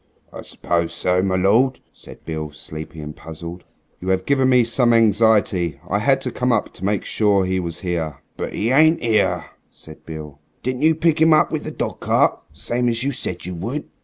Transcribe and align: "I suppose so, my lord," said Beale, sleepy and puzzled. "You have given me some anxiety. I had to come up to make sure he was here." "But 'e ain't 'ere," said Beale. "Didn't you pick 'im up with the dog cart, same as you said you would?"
"I 0.33 0.41
suppose 0.41 0.95
so, 0.95 1.21
my 1.21 1.35
lord," 1.35 1.79
said 1.93 2.25
Beale, 2.25 2.49
sleepy 2.53 3.01
and 3.01 3.15
puzzled. 3.15 3.65
"You 3.99 4.07
have 4.07 4.25
given 4.25 4.49
me 4.49 4.63
some 4.63 4.93
anxiety. 4.93 5.79
I 5.87 5.99
had 5.99 6.21
to 6.21 6.31
come 6.31 6.51
up 6.51 6.73
to 6.73 6.83
make 6.83 7.05
sure 7.05 7.45
he 7.45 7.59
was 7.59 7.81
here." 7.81 8.17
"But 8.35 8.55
'e 8.55 8.71
ain't 8.71 8.97
'ere," 9.03 9.51
said 9.69 10.03
Beale. 10.03 10.39
"Didn't 10.63 10.81
you 10.81 10.95
pick 10.95 11.21
'im 11.21 11.33
up 11.33 11.51
with 11.51 11.65
the 11.65 11.69
dog 11.69 11.99
cart, 11.99 12.35
same 12.51 12.89
as 12.89 13.03
you 13.03 13.11
said 13.11 13.45
you 13.45 13.53
would?" 13.53 13.89